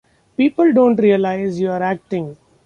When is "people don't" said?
0.35-0.95